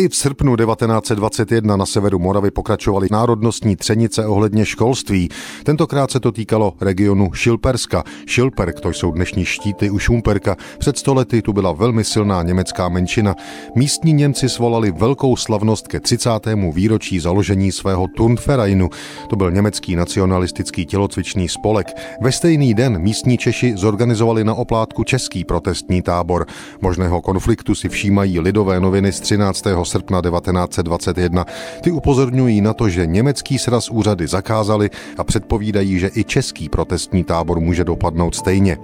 [0.00, 5.28] I v srpnu 1921 na severu Moravy pokračovaly národnostní třenice ohledně školství.
[5.64, 8.04] Tentokrát se to týkalo regionu Šilperska.
[8.26, 10.56] Šilperk, to jsou dnešní štíty u Šumperka.
[10.78, 13.34] Před stolety tu byla velmi silná německá menšina.
[13.74, 16.30] Místní Němci svolali velkou slavnost ke 30.
[16.72, 18.90] výročí založení svého Turnvereinu.
[19.30, 21.86] To byl německý nacionalistický tělocvičný spolek.
[22.20, 26.46] Ve stejný den místní Češi zorganizovali na oplátku český protestní tábor.
[26.80, 31.46] Možného konfliktu si všímají lidové noviny z 13 srpna 1921.
[31.80, 37.24] Ty upozorňují na to, že německý sraz úřady zakázali a předpovídají, že i český protestní
[37.24, 38.78] tábor může dopadnout stejně.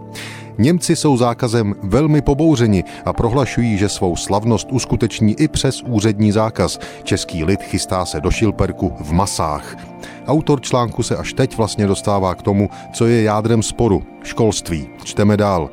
[0.58, 6.78] Němci jsou zákazem velmi pobouřeni a prohlašují, že svou slavnost uskuteční i přes úřední zákaz.
[7.02, 9.76] Český lid chystá se do Šilperku v masách.
[10.26, 14.88] Autor článku se až teď vlastně dostává k tomu, co je jádrem sporu školství.
[15.04, 15.70] Čteme dál.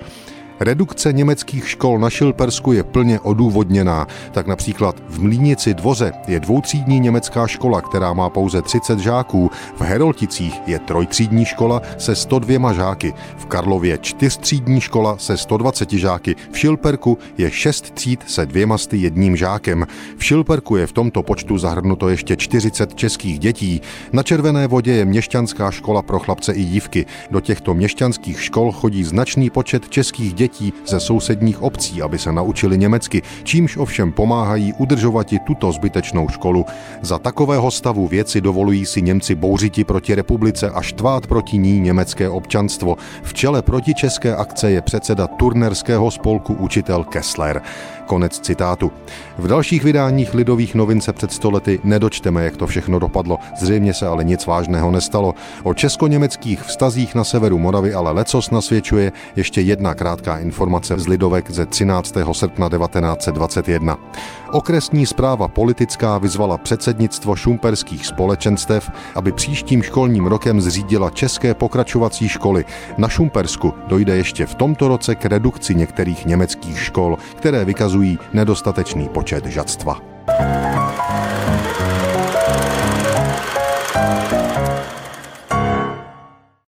[0.63, 4.07] Redukce německých škol na Šilpersku je plně odůvodněná.
[4.31, 9.51] Tak například v Mlínici dvoře je dvoutřídní německá škola, která má pouze 30 žáků.
[9.77, 13.13] V Herolticích je trojtřídní škola se 102 žáky.
[13.37, 16.35] V Karlově čtyřtřídní škola se 120 žáky.
[16.51, 19.85] V Šilperku je šest tříd se dvěma sty jedním žákem.
[20.17, 23.81] V Šilperku je v tomto počtu zahrnuto ještě 40 českých dětí.
[24.13, 27.05] Na Červené vodě je měšťanská škola pro chlapce i dívky.
[27.31, 32.31] Do těchto měšťanských škol chodí značný počet českých dětí dětí ze sousedních obcí, aby se
[32.31, 36.65] naučili německy, čímž ovšem pomáhají udržovat i tuto zbytečnou školu.
[37.01, 42.29] Za takového stavu věci dovolují si Němci bouřiti proti republice a štvát proti ní německé
[42.29, 42.97] občanstvo.
[43.23, 47.61] V čele proti české akce je předseda turnerského spolku učitel Kessler.
[48.05, 48.91] Konec citátu.
[49.37, 53.39] V dalších vydáních lidových novin se před stolety nedočteme, jak to všechno dopadlo.
[53.59, 55.33] Zřejmě se ale nic vážného nestalo.
[55.63, 61.51] O česko-německých vztazích na severu Moravy ale lecos nasvědčuje ještě jedna krátká informace z Lidovek
[61.51, 62.15] ze 13.
[62.31, 63.97] srpna 1921.
[64.51, 72.65] Okresní zpráva politická vyzvala předsednictvo šumperských společenstev, aby příštím školním rokem zřídila české pokračovací školy.
[72.97, 79.09] Na Šumpersku dojde ještě v tomto roce k redukci některých německých škol, které vykazují nedostatečný
[79.09, 80.12] počet žadstva.